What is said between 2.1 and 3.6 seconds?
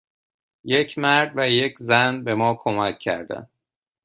به ما کمک کردند.